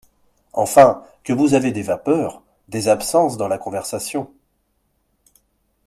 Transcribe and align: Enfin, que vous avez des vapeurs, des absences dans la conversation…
Enfin, 0.53 1.03
que 1.23 1.31
vous 1.31 1.53
avez 1.53 1.71
des 1.71 1.83
vapeurs, 1.83 2.41
des 2.69 2.87
absences 2.87 3.37
dans 3.37 3.47
la 3.47 3.59
conversation… 3.59 4.33